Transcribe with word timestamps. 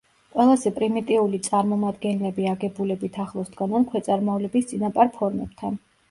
ყველაზე 0.35 0.69
პრიმიტიული 0.75 1.39
წარმომადგენლები 1.47 2.47
აგებულებით 2.51 3.19
ახლოს 3.25 3.51
დგანან 3.57 3.85
ქვეწარმავლების 3.91 4.71
წინაპარ 4.73 5.13
ფორმებთან. 5.19 5.77